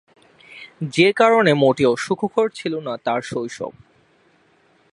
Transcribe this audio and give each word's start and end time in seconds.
যে 0.93 1.07
কারণে 1.13 1.51
মোটেও 1.53 1.91
সুখকর 1.95 2.47
ছিল 2.49 2.73
না 2.79 2.93
তার 2.97 3.21
শৈশব। 3.21 3.73